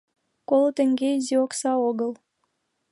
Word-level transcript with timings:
Коло 0.49 0.69
теҥге 0.77 1.09
изи 1.17 1.35
окса 1.45 1.71
огыл. 1.89 2.11